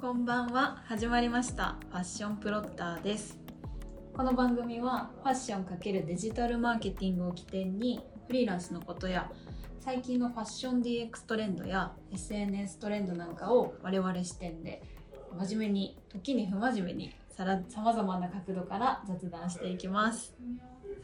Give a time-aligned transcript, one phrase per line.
[0.00, 0.80] こんばんは。
[0.86, 1.74] 始まりました。
[1.90, 3.36] ファッションプロッターです。
[4.16, 9.28] この番組はファッション×デジタルマーケティングを起点にフリーランスのことや
[9.80, 14.84] 最近のファッション DX トレンドや SNS トレンドなんかを我々視点で
[15.36, 17.44] 真面目に時に不真面目にさ
[17.82, 20.32] まざまな角度から雑談していきます。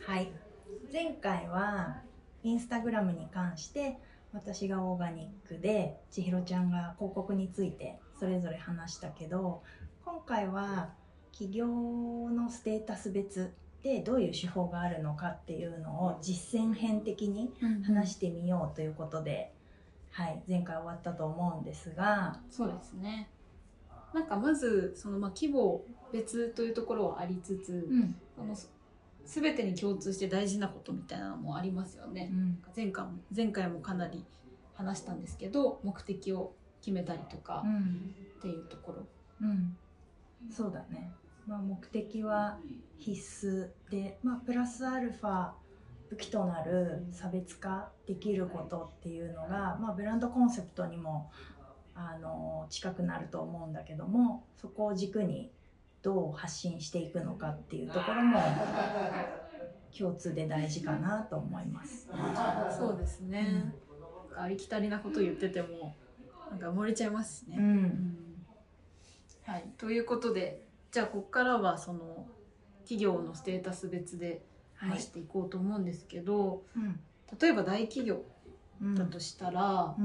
[0.06, 0.30] はい。
[0.92, 1.96] 前回は
[2.44, 3.98] インスタグラムに関して
[4.34, 9.62] 私がオーガニックで千尋ちゃんが広告についてそれぞれ話したけど
[10.04, 10.90] 今回は
[11.32, 17.52] 企業のステータス別でどういう手法があるのかっていうのを実践編的に
[17.86, 19.52] 話してみようということで、
[20.10, 22.40] はい、前回終わったと思うんですが。
[22.50, 23.28] そうですね。
[24.14, 25.82] なんかまずそのまあ規模
[26.12, 28.56] 別というところはありつつ、うん、その
[29.26, 34.24] 全てに共通して大事なことみたいなのもありますよね、うん、前回も前回もかなり
[34.74, 37.64] 話したんですけど目的を決めたりとか
[38.38, 39.06] っていうところ、
[39.42, 39.76] うん、
[40.50, 41.10] そうだね、
[41.46, 42.58] まあ、目的は
[42.98, 45.50] 必須で、まあ、プラスアルファ
[46.10, 51.30] 武器となる差別化できることっていうのが、まあ、ブランドコンセプトにも
[51.94, 55.50] あの近くなると思うんだけどもそこを軸に
[56.04, 58.38] どう発信していくのかっていうところも
[59.98, 62.08] 共通で大事かなと思います。
[62.76, 63.72] そうですね、
[64.34, 65.96] うん、ありきたりなこと言ってても
[66.50, 67.56] なんか埋もれちゃいますしね。
[67.58, 67.64] うん。
[67.64, 68.16] うん、
[69.44, 72.26] はい、ということでじゃあここからはその
[72.82, 74.44] 企業のステータス別で
[74.74, 76.82] 話していこうと思うんですけど、は
[77.32, 78.22] い、例えば大企業
[78.94, 79.96] だとしたら、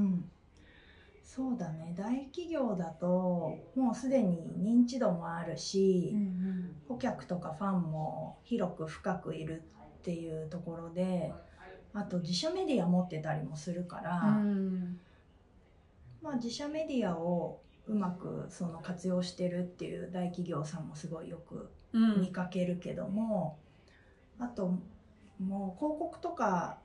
[1.32, 1.94] そうだね。
[1.96, 9.62] 大企業だともうすでに認知度もあるし、うんうん、顧客とかファンも広く深くいる
[10.00, 11.32] っていうところで
[11.94, 14.98] あと自社メディア持ってたりもするから、うん、
[16.20, 21.70] まあ、自社メディアをうまくその活用してるっていう大企業さんもすごいよく
[22.18, 23.56] 見かけるけども、
[24.40, 24.74] うん、あと
[25.38, 26.78] もう広告とか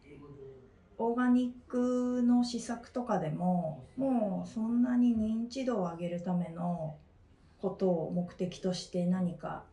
[0.98, 6.96] オーガニックの施策とかでももうそんなに認知度を上げるための
[7.62, 9.64] ことを目的として何か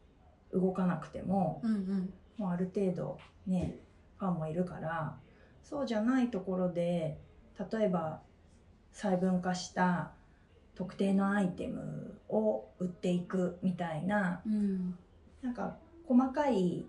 [0.52, 3.76] 動かなくても、うんうん、もうある程度ね
[4.18, 5.16] ファンもいるから
[5.62, 7.18] そうじゃないところで
[7.72, 8.20] 例えば
[8.92, 10.12] 細分化した
[10.74, 14.96] 特定のアイテムを売っていくみたいな、うん、
[15.42, 16.84] なんか細かい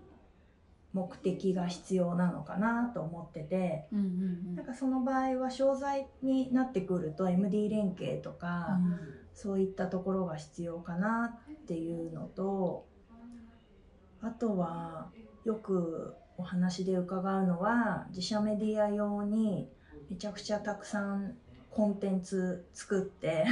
[0.94, 4.08] 目的が必要なのかなと思ってて、うんうんう
[4.52, 8.98] ん、なんかその場合は商材になってくると MD 連携とか、うん、
[9.34, 12.86] そういったところが必要かなっていうのと
[14.22, 15.08] あとは
[15.44, 19.68] よくお話で伺うのは自社メディア用に
[20.08, 21.34] めちゃくちゃたくさん
[21.70, 23.44] コンテンツ作って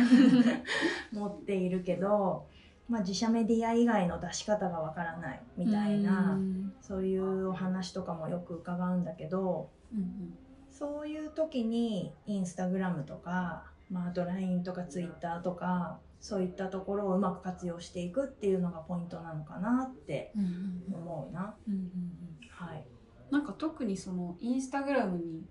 [1.12, 2.46] 持っているけど
[2.88, 6.38] まあ、自社メディア以外の出し方がわからないみたいな
[6.80, 10.34] そういうお話とかもよく伺うんだけど、うんうん、
[10.70, 20.32] そういう時にインスタグラムとか、まあ、あと LINE とか Twitter とかそういったところをうまく活用していくっていうのがポイントなのかなって
[20.92, 21.54] 思うな。
[22.50, 22.84] はい、
[23.30, 25.42] なんか特にそのインスタグラムに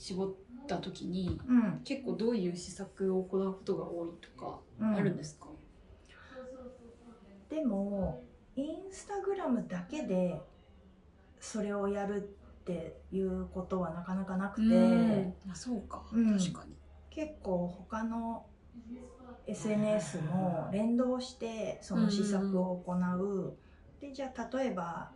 [0.00, 0.34] 絞っ
[0.66, 5.46] た時に、うん、結構どういう施策を行うことが多いとかあるんですか、
[7.50, 8.24] うん、でも
[8.56, 10.40] インスタグラムだけで
[11.38, 16.74] それをやるっていうことはなかなかなくて、あそうか、うん、確かに。
[17.10, 18.44] 結構他の
[19.46, 23.56] SNS も連動してその施策を行う、
[24.00, 25.10] でじゃあ例えば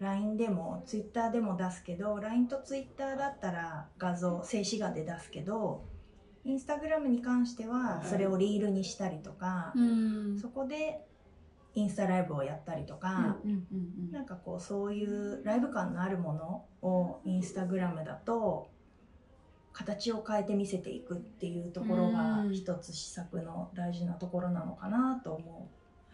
[0.00, 5.84] LINE でも Twitter でも出すけど LINE と Twitter だったら画像静止画で出すけど
[6.44, 9.74] インスタグラムに関してはそれをリールにしたりとか、
[10.40, 11.04] そこで
[11.74, 13.36] インスタライブをやったりとか、
[14.10, 18.70] なんかこうそういうライブ感のあるものをインスタグラムだと
[19.74, 25.48] 形を変えて見せていくっていうところが一つ施策の大事なところなのかなと思う。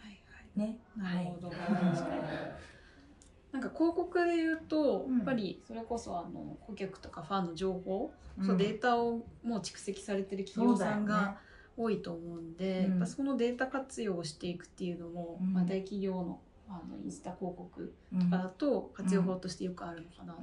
[0.04, 0.80] はいはい、ね。
[0.96, 1.48] なるほど。
[1.50, 2.75] はい
[3.56, 11.38] なんか広告で言うと、やっぱりそれこそあの顧客とかファンの情報、うん、そうデータをもう蓄積されてる企業さんが
[11.74, 20.40] 多いと思うんで、ね、やっぱそのデータ活用をしていくっていうのも、うん、まあ、大企業のあのインスタ広告とかだと活用法としてよくあるのかなと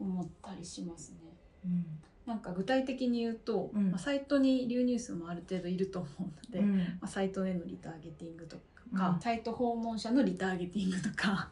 [0.00, 1.18] 思ったりしますね。
[1.64, 1.84] うん。
[2.26, 8.56] なんか具体的に言うと、うん、まあ、サイトに流入数もある程度いると思うので、うん、まあ、サイトへのリターゲティングと
[8.96, 11.48] か、うん、サイト訪問者のリターゲティングとか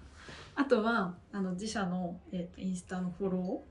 [0.58, 3.62] あとはあの自社の、えーと、インスタのフォロ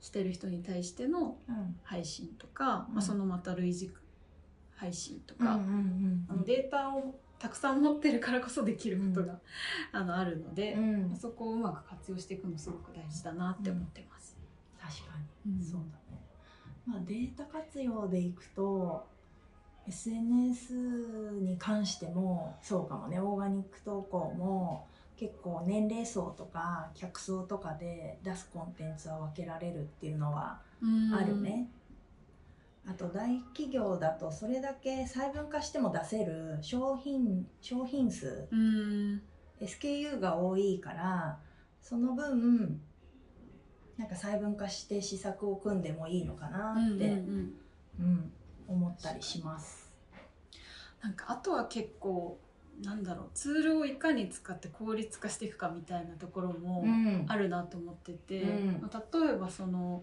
[0.00, 1.36] ーしてる人に対しての
[1.82, 3.90] 配信とか、うん、まあ、そのまた類似
[4.76, 5.56] 配信とか、あ
[6.32, 9.40] のデータをたくさん持ってるからこそできることが、
[9.90, 10.78] あのあるので、
[11.20, 14.36] そこをうまく活用していくのすごく大事だなって思ってます。
[14.80, 16.22] 確かに、そうだね、
[16.86, 19.04] まあ、データ活用でいくと
[19.88, 23.18] SNS に関してもそうかもね。
[23.18, 24.86] オーガニック投稿も
[25.20, 30.62] 結構年齢層とか客層とかで出すコンテンツは分けられるっていうのは
[31.14, 31.68] あるね。
[32.88, 38.48] あと大企業だとそれだけ細分化しても出せる商品商品数
[39.60, 41.38] SKU が多いから
[41.82, 42.80] その分
[43.98, 47.54] なんか細分化して施策を組んでもいいのかなって、うん、うん
[47.98, 48.32] うん、
[48.68, 49.92] 思ったりします。
[51.02, 52.38] なんかあとは結構
[52.82, 56.84] なんだろうツールをいかに使って効率化していくかみたいなところも
[57.28, 60.02] あるなと思ってて、うん、まあ、例えばその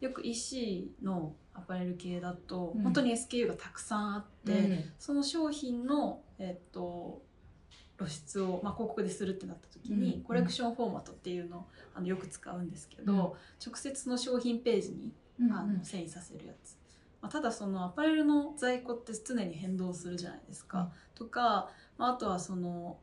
[0.00, 7.22] よく EC のアパレル系だと、本当に SKU がたくさんあって、うん、その商品の、えっと、
[7.98, 15.12] 露出を、まあ、広告でするってなった時に、うん、コレクションフォーマットっていうのをあのよく使うんですけど、直接の商品ページに
[15.52, 16.76] あの遷移させるやつ。
[17.20, 20.90] まあ、ただそのアパレルの在庫って常に変動するじゃないですか。
[21.14, 21.70] とかま
[22.06, 22.98] あ、あとはその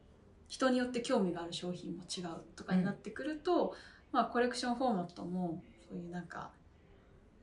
[0.47, 3.73] 人によって興味がある商品も違うとかになってくると、うん、
[4.11, 6.49] まあ、コレクションフォーマットもそういうなんか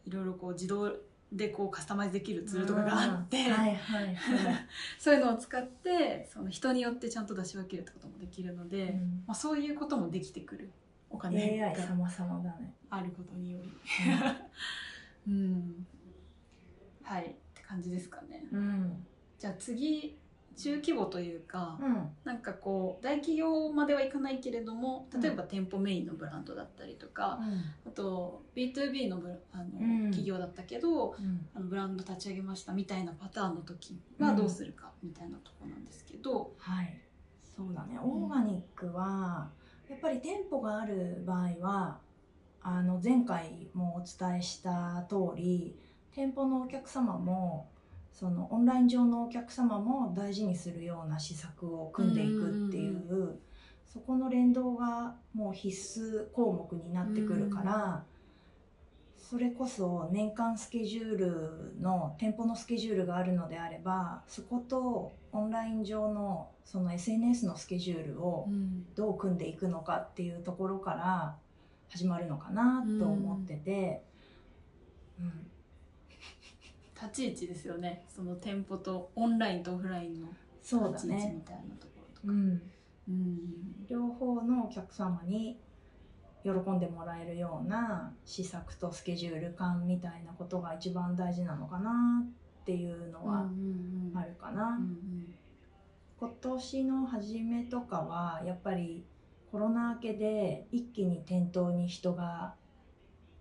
[0.05, 0.93] いろいろこう自動
[1.33, 4.17] でこうカスタマイズできるツールとかがあって、はいはい、
[4.99, 10.71] そういうのを使ってその人によってちゃんと出し分けるってこともできるので、うん、まあ、そういうこともできてくる
[11.11, 12.75] お金が様々だね。
[12.91, 13.73] あることにより、
[15.29, 15.87] うん、
[17.03, 17.27] はい。
[17.27, 19.07] って感じですかね、うん、
[19.39, 20.17] じゃあ次
[20.57, 27.45] 中規模というか、うん、なんかこう大企業まではいかないけれども例えば店舗メインのブランドだったりとか、う
[27.89, 29.21] ん、あと B2B の
[29.53, 31.15] あの、うん、企業だったけど、
[31.55, 37.01] あのブランド立ち上げましたみたいなパターンの時はどうするかみたいなとこなんですけど、はい。
[37.57, 37.99] そうだね。
[38.03, 39.49] オーガニックは
[39.89, 41.99] やっぱり店舗がある場合は
[42.63, 45.77] あの前回もお伝えした通り
[46.13, 47.69] 店舗のお客様も
[48.19, 53.41] そのオンライン上のお客様も大事にするような施策を組んでいくっていう,、う
[53.85, 58.05] そこの連動がもう必須項目になってくるから、
[59.19, 68.49] それこそ年間スケジュールの店舗のスケジュールがあるのであればそことオンライン上のその SNS のスケジュールを
[68.95, 71.37] どう組んでいくのかっていうところから
[71.91, 74.03] 始まるのかなと思ってて、
[75.21, 75.46] うん、
[77.01, 78.05] 立ち位置ですよね。
[78.09, 80.29] その店舗とオンラインとオフラインの
[80.63, 82.63] 立ち位置みたいなところとか、ね、うん、
[83.09, 85.59] うん、両方のお客様に
[86.43, 93.49] 喜んでもらえるような施策とスケジュール感みたいなことが一番大事なのかなっていうのは
[94.15, 94.79] あるかな。
[96.19, 99.05] 今年の初めとかはやっぱり
[99.53, 102.55] コロナ明けで一気に店頭に人が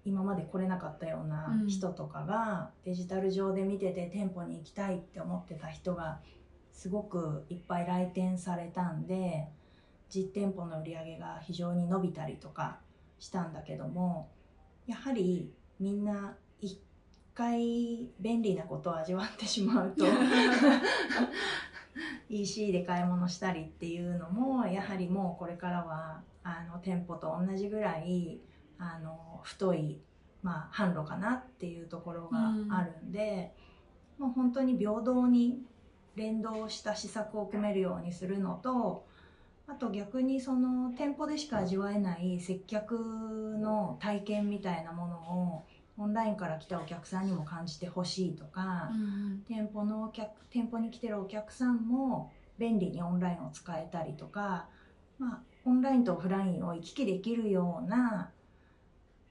[0.05, 6.19] 今まで来れなかったような人とかがデジタル上で見てて店舗に行きたいって思ってた人が
[6.71, 9.47] すごくいっぱい来店されたんで
[10.13, 12.77] 実店舗の売り上げが非常に伸びたりとか
[13.17, 14.29] したんだけども
[14.85, 16.79] やはりみんな一
[17.33, 20.05] 回便利なことを味わってしまうと
[22.29, 28.39] EC で買い物したりっていうのもやはりもうこれからはあの店舗と同じぐらい
[28.79, 29.99] あの太い、
[30.43, 33.53] まあ、販路かなっていうところがあるんで、
[34.19, 35.61] うん、もう本当に平等に
[36.15, 39.05] 連動した施策を組めるようにするのと
[39.67, 42.95] あと逆にその店舗でしか味わえない接客
[43.59, 45.65] の体験みたいなものを
[45.97, 54.67] オンラインから来たお客さんにも感じてほしいとか、うん、店舗のお客店舗に来てるお客さんも便利にオンラインを使えたりとか、
[55.17, 58.31] まあ、オンラインとオフラインを行き来できるような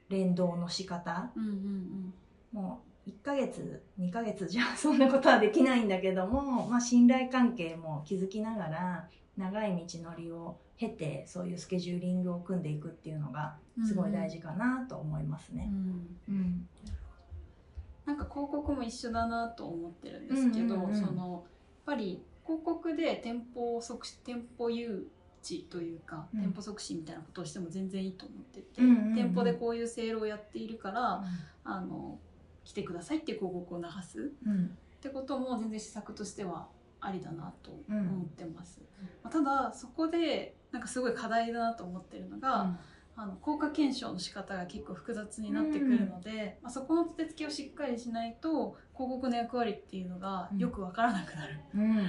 [0.09, 2.15] 連動の仕方、うんうんうん、
[2.53, 13.57] もう1ヶ月2ヶ月じゃ そんなことはできないんだけども、まあ、信頼関係も築きながら長い道のりを経てそういうスケジューリングを組んでいくっていうのが
[13.87, 15.69] すごい大事かなと思いますね。
[15.71, 16.69] うん、うん、
[18.05, 21.43] なんか広告も一緒だなと思ってるんですけど、うんうんうん、そのやっ
[21.87, 25.09] ぱり広告で店舗促店舗誘
[25.45, 31.23] 致というか、うん、店舗促進みたいなことをしても全然いいと思ってて、うんうんうん、店舗でこういうセールをやっているから、
[31.67, 32.19] うん、あの
[32.65, 34.69] 来てくださいっていう広告を流す、うん、っ
[35.01, 36.69] てことも全然施策としては
[37.01, 38.81] ありだなと思ってます。
[39.23, 42.79] まあ、ただそこでなんかすごい課題だなと思ってるのが、
[43.17, 52.07] あの効果検証の仕方が結構複雑になってくるので、まあ、そこの手つきをしっかりしないと広告の役割っていうのがよく分からなくなる、うん、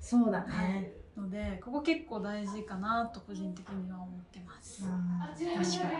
[0.00, 4.84] そうだね、はいのでここ結構大事かなと個人的には思ってます。
[4.84, 5.62] うん。
[5.62, 5.92] 確かに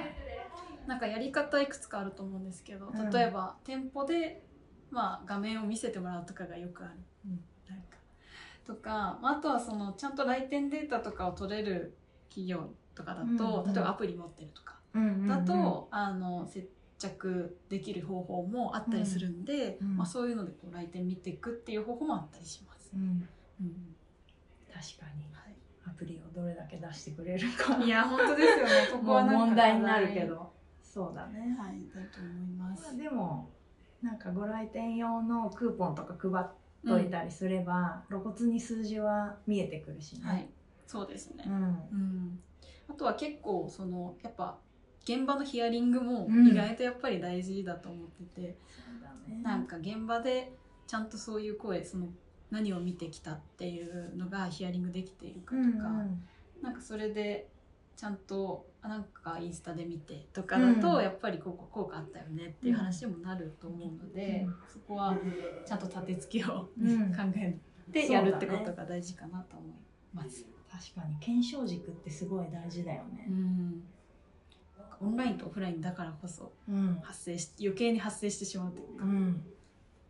[0.86, 3.10] なんかやり方いくつかあると思うんですけどうん。
[3.10, 4.42] 例えば店舗で、
[4.90, 6.94] まあ、画面を見せてもらうとかがよくある、
[7.26, 7.40] うん。
[7.68, 7.96] なんか。
[8.64, 11.96] とかまああとはそのちゃんと来店データとかを取れる
[12.28, 15.28] 企業とかだと、うんうん例えばアプリ持ってるとかうんうんうん。
[15.28, 19.96] だと、あの接着できる方法もあったりするんで、うんうん。
[19.98, 22.90] まあ、そういうのでこう来店見ていくっていう方法もあったりします。
[22.94, 23.28] うん
[23.60, 23.96] うん
[24.82, 25.22] 確かに。
[25.32, 25.54] はい。
[25.86, 27.76] アプリをどれだけ出してくれるか。
[27.82, 28.70] いや本当ですよね。
[28.92, 30.52] ここは問題になるけど。
[30.82, 31.88] そうだね、はい。
[31.94, 32.68] だと思いま。
[32.68, 33.48] ますあ、でも
[34.02, 36.46] なんかご来店用のクーポンとか配っ
[36.84, 40.48] といたりすれば、露骨に数字は見えてくるしね、はい、
[40.86, 41.44] そうですね。
[41.46, 41.54] うん。
[41.54, 42.42] うん。
[42.88, 44.58] あとは結構そのやっぱ
[45.04, 46.48] 現場のヒアリングもうん。
[46.48, 49.42] 意外とやっぱり大事だと思ってて、そうだね。
[49.42, 50.52] なんか現場で
[50.86, 52.08] ちゃんとそういう声その
[52.52, 56.22] 何を見てきたっていうのがヒアリングできているかうんとか、うん
[56.62, 57.48] なんかそれで
[57.96, 61.02] ちゃんとあなんかインスタで見てとかだと、うん。
[61.02, 64.54] やっぱりここ効果あったよねっていう話にもなると思うので、うん。
[64.72, 65.16] そこは
[65.66, 67.12] ちゃんと立て付けを、うん。
[67.12, 67.58] 考え
[67.92, 69.70] てやるってことが大事かなと思い
[70.14, 70.46] ます。
[70.70, 73.26] 確かに検証軸ってすごい大事だよね。
[73.28, 73.82] うん。
[75.00, 79.44] オンラインとオフラインだからこそうん、発生し余計に発生してしまうというか、うん、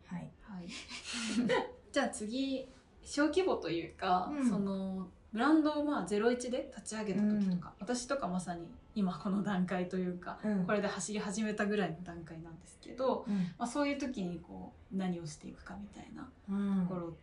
[0.05, 0.31] はい。
[0.41, 0.67] はい、
[1.93, 2.67] じゃあ次
[3.03, 4.49] 小規模というか、うん。
[4.49, 10.65] そのブランドをまあ01で立ち上げた時とか、私とかまさに今この段階というかうん。
[10.65, 13.35] これで走り始めたぐらいの段階なんですけど、うん。
[13.59, 16.87] まあ、そういう時にこう何をしていくかみたいなうん。
[16.87, 17.17] ところを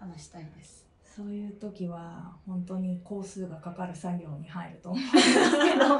[0.00, 0.88] 話したいです。
[1.04, 5.24] そういう時は本当に工数がかかる作業に入ると思うんです
[5.72, 5.88] けど。
[5.88, 5.98] 本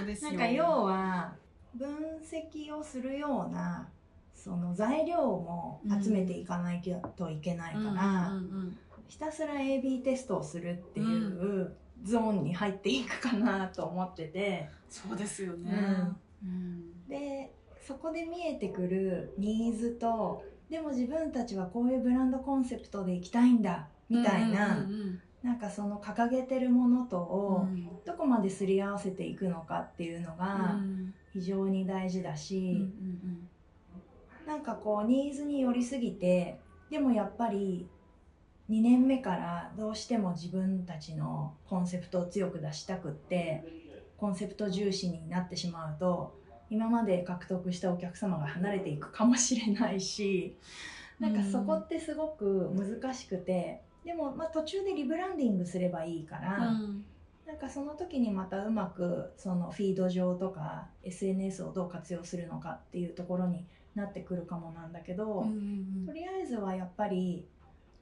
[0.00, 0.30] 当ですよ。
[0.32, 1.32] なんか要は
[1.74, 1.88] 分
[2.22, 3.88] 析をするような
[4.46, 6.80] その材料も集めていかない
[7.16, 11.72] といけないから、うんうんうんひたすら AB テストをするっていう
[12.02, 14.68] ゾーンに入っていくかなと思ってて。
[14.90, 15.72] そうですよね。
[16.42, 17.06] うん。
[17.08, 27.88] でそこで見えてくるニーズとでも自分たちはこういうブランドコンセプトでいきたいんだみたいな、うんうんなんかその掲げてるものとうんをうん。
[28.04, 31.14] どこまですり合わせていくのかっていうのがうん。
[31.32, 33.48] 非常に大事だうんうし、ん
[34.46, 36.60] なんかこうニーズに寄りすぎて
[36.90, 37.88] でもやっぱり
[38.70, 43.64] 2年目からどうしても自分たちのコンセプトを強く出したくって
[44.16, 46.34] コンセプト重視になってしまうと
[46.70, 50.56] 今まで獲得したお客様が離れていくかもしれないし
[51.20, 56.68] なんかそこってすごく難しくてでもまあ途中でリブランディングすればいいから。
[56.68, 57.04] うん
[57.46, 63.64] なんかその時にまたうまくそのフィード上とか SNS をどう活用するのかっていうところに
[63.96, 67.44] なってくるかもなんだけど、うんうんとりあえずはやっぱり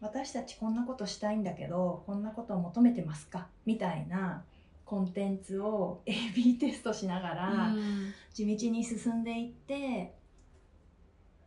[0.00, 3.46] 私たちこんなことしたいんだけどこんなことを求めてますか？
[3.64, 4.44] みたいな
[4.84, 8.12] コンテンツを AB テストしながらうん。
[8.34, 10.12] 地道に進んでいって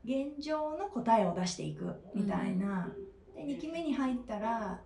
[0.05, 2.89] 現状の答えを出していくみたいな、
[3.35, 4.79] で2期目に入ったら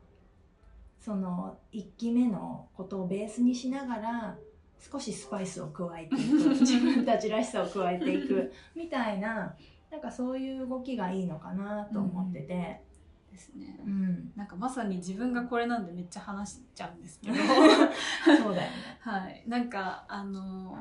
[1.00, 4.38] その1期目のことをベースにしながら
[4.82, 6.50] 少しスパイスを加えていく。
[6.60, 8.52] 自分たちらしさを加えていく。
[8.76, 9.56] みたいな
[9.92, 12.82] なんかそういう動きがいいのかなと思ってて、
[13.32, 14.32] ですねうん。
[14.36, 17.36] なんかまさに自分がこれなんでめっちゃ話しちゃうんですけど。
[17.38, 18.72] そうだよね。
[19.00, 19.44] はい。
[19.48, 20.78] なんかあの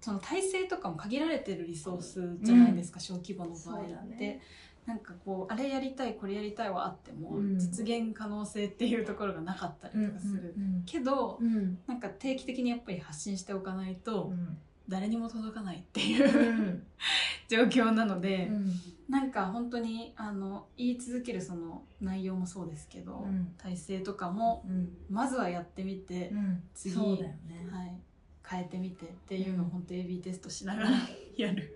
[0.00, 4.40] その体制とかも限られてるリソースじゃないですか、小規模の場合って、ね
[4.88, 7.58] なんかこうあれやりたいこれやりたいはあっても、うん。
[7.58, 11.78] 実現可能性っていうところがなかったりとかする、うんけどうん。
[11.86, 14.56] なんか定期的にやっぱり発信しておかないと、うん。
[14.88, 16.82] 誰にも届かないっていうう、ん。
[17.48, 18.72] 状況なので、うん。
[19.10, 23.52] なんか本当にあの言い続けるその内容もそうですけど、うん。
[23.58, 24.96] 体制とかもうん。
[25.10, 26.62] まずはやってみて、うん。
[26.72, 26.96] 次。
[26.96, 28.00] はい、
[28.42, 30.90] 変えてみてっていうのをうん本当 AB テストしながら
[31.36, 31.74] やる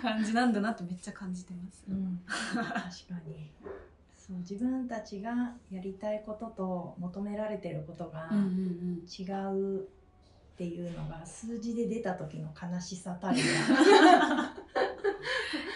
[0.00, 1.84] 感じなんだなってめっちゃ感じてます。
[1.88, 2.74] うん、確か
[3.26, 3.50] に。
[4.26, 9.22] そう自分たちがやりたいことと求められてることがうんうん違
[9.52, 9.84] うっ
[10.56, 13.38] ていうのが数字で出た時の悲しさたるう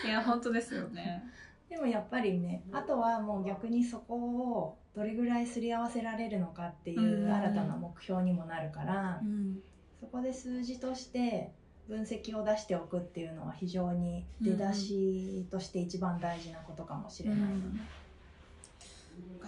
[0.07, 1.23] ん、 いや本当ですよね。
[1.69, 7.33] でもやっぱりねあとはもう逆にそこをどれぐらいすり合わせられるのかっていううん。
[7.33, 9.61] 新たな目標にもなるから、うん。
[10.01, 11.53] そこで数字として
[11.91, 17.81] 分析を出しておくっていうのは非常に出だしとして一番大事なことかもしれないよね。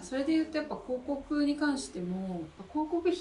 [0.01, 3.13] それで言うとやっぱ広告に関しても広告費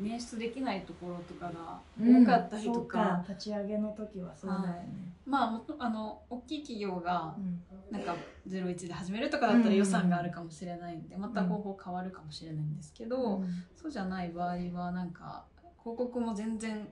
[0.00, 3.24] 捻出できないところとかが多かったりとか。
[3.26, 7.34] うん、立ち上げの時はそうだよね、まあもとあの大きい企業が
[7.90, 8.14] なんか
[8.48, 13.64] 01で始めるとかだったら予算があるかもしれないんでまた方法変わるかもしれないんですけど、うん。
[13.74, 15.44] そうじゃない場合はなんか
[15.82, 16.86] 広告も全然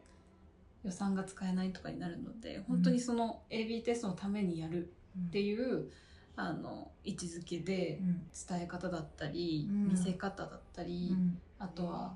[0.85, 4.93] 予算が使えないとかになるので本当にその AB テストのためにやる
[5.29, 5.91] っていう
[6.37, 8.23] あの位置づけでうん。
[8.49, 9.89] 伝え方だったり、うん。
[9.89, 11.39] 見せ方だったり、うん。
[11.59, 12.13] あとは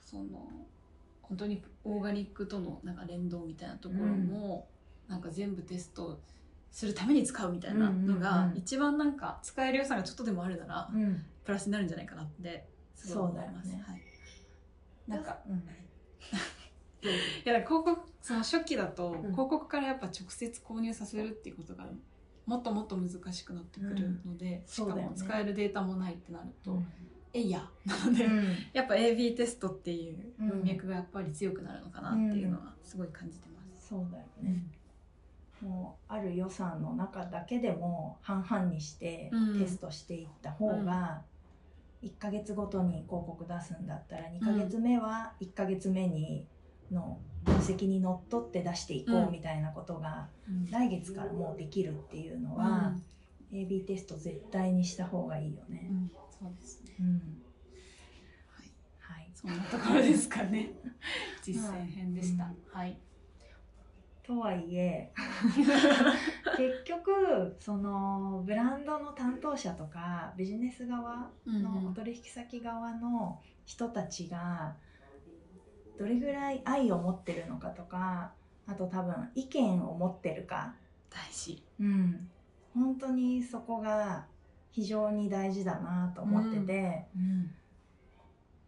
[0.00, 0.48] その
[1.22, 4.68] 本当にオーガニックとのなんか連動みたいなところも、
[5.08, 6.20] なんか全部テスト
[6.70, 8.58] するために使うみたいなのうんうんが、うん。
[8.58, 13.70] 一番なんか使える予算がちょっとでもあるなら、うんプラスになるんじゃないかなってすごい思います。
[13.70, 13.84] そうだよね。
[13.86, 14.00] はい、
[15.08, 15.62] なんかうん
[17.10, 19.16] いや広告その初期だとん。
[19.18, 21.86] 広告からやっぱ直接購入させるっていうことが
[22.46, 25.08] もっともっと難しくなってくるので、しかそうだよね。
[25.10, 26.86] も使えるデータもないってなると、うん。
[27.32, 28.44] えいやなので、うん。
[28.72, 33.88] やっぱ AB テストっていう文脈がやっぱり強くなるのかなっていうのはすごい感じてます。
[33.88, 34.64] そうだよね、
[35.60, 39.58] もうある予算の中だけでも半々にしてうん。
[39.58, 41.22] テストしていった方が、
[42.02, 46.46] 1ヶ月ごとに広告出すんだったら2ヶ月目は1ヶ月目に
[46.90, 52.94] の分析にのっとって出していこううんみたいなことがうん来月からもうできるっていうのは、
[53.52, 55.88] AB テスト絶対にした方がいいよね。
[55.90, 56.94] うんそうですね。
[57.00, 57.42] うん
[58.48, 60.72] はい、はい、そんなところですかね。
[61.42, 62.52] 実践編でした。
[62.70, 62.96] はい。
[64.24, 65.12] とはいえ
[66.56, 74.74] 結局そのブランドの担当者とかビジネス側の取引先側の人たちが
[75.98, 78.32] どれぐらい愛を持ってるのかとか
[78.66, 80.74] あと多分意見を持ってるか、
[81.10, 81.62] 大事。
[81.78, 82.28] うん、
[82.74, 84.26] 本当にそこが
[84.70, 87.50] 非常に大事だなと思ってて、うん。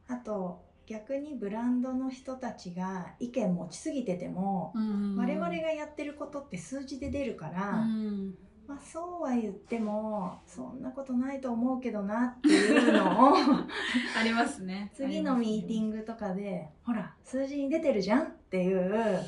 [0.08, 4.72] あと逆にブランドの人たちが意見持ちすぎてても、
[5.16, 8.34] 我々がやってることって数字で出るから、うん
[8.66, 13.34] まあ、そうは言ってもそんなことないと思うけどなっていうのを
[14.18, 14.90] ありますね。
[14.94, 15.86] 次のミーティグ。
[15.86, 19.20] ングとかでほら数字に出てるじゃんっていう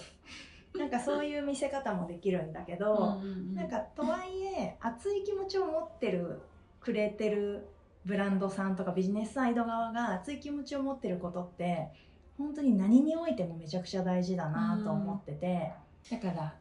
[0.76, 3.20] なんかそういう見せ方もできるんだけど、
[3.54, 6.42] なんかとはいえ熱い気持ちを持ってる
[6.80, 7.68] くれてる
[8.04, 11.88] ブランドさんとかビジネスサイド側が熱い気持ちを持ってることって
[12.36, 15.72] 本当に何においてもめちゃくちゃ大事だなと思ってて、
[16.10, 16.54] だから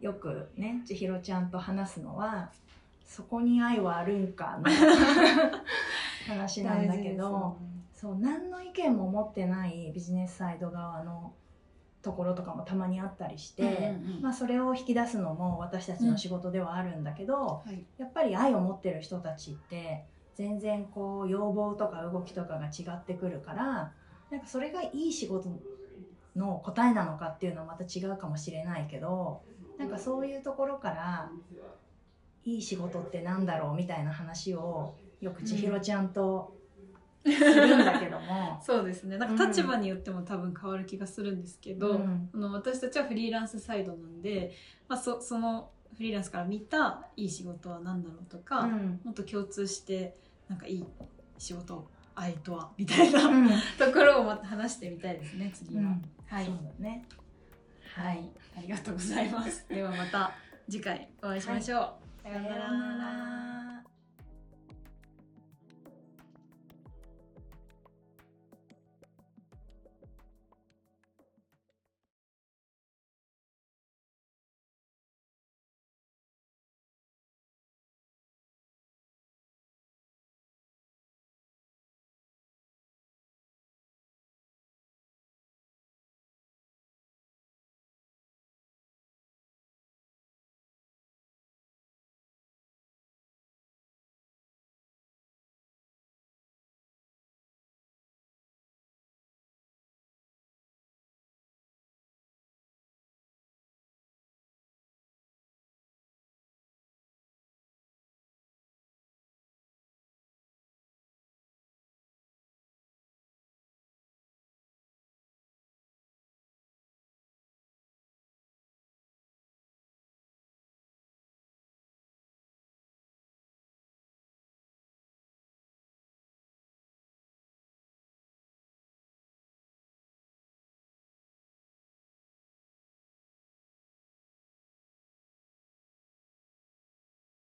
[0.00, 2.50] よくね千尋ちゃんと話すのは
[3.06, 4.70] そこに愛はあるんかの
[6.28, 7.56] 話なんだけど、
[7.92, 11.32] そう何の意見も持ってないビジネスサイド側の
[12.02, 14.22] ところとかもたまにあったりして、うんうんうん。
[14.22, 17.84] まあ、それを引き出すのも私たちの仕事ではあるんだけど、はい。
[17.98, 20.04] やっぱり愛を持ってる人たちって
[20.36, 23.92] 全然こう要望とか動きとかが違ってくるから
[24.30, 25.50] なんかそれがいい仕事
[26.34, 29.42] の答えなのかっていうのはまた違うかもしれないけど
[29.80, 31.30] なんかそういうところから
[32.44, 36.54] いい仕事ってなんだろうみたいな話をよく千尋ちゃんと
[37.24, 38.60] するんだけども。
[38.62, 39.16] そうですね。
[39.16, 42.30] なんか立場によっても多分変わる気がするんですけど、うん。
[42.34, 44.52] あの私たちはフリーランスサイドなんで、
[44.86, 49.00] まあ、そそのフリーランスから見たいい仕事は何だろうとか、うん。
[49.02, 50.14] もっと共通して
[50.46, 50.84] なんかいい
[51.38, 53.48] 仕事愛とはみたいなうん。
[53.78, 56.02] ところをまた話してみたいですね次は、うん。
[56.26, 56.44] はい。
[56.44, 57.06] そうだね。
[57.94, 58.30] はい。
[58.56, 59.66] ありがとうございます。
[59.70, 60.32] ではまた
[60.68, 62.99] 次回お会いしましょう、さようならさようなら